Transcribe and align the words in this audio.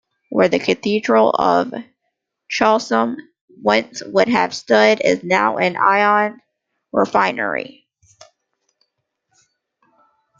Where 0.31 0.47
the 0.47 0.57
Cathedral 0.57 1.29
of 1.29 1.71
Chalesm 2.51 3.17
once 3.61 4.01
would 4.03 4.29
have 4.29 4.51
stood 4.51 4.99
is 4.99 5.23
now 5.23 5.57
an 5.57 5.77
ion 5.77 6.41
refinery. 6.91 7.85